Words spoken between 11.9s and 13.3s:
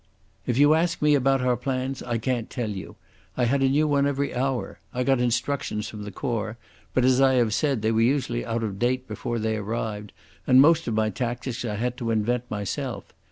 to invent myself.